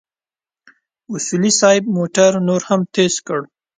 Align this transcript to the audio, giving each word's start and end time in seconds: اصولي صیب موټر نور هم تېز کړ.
اصولي 1.13 1.51
صیب 1.61 1.83
موټر 1.95 2.31
نور 2.47 2.61
هم 2.69 2.81
تېز 2.95 3.13
کړ. 3.27 3.39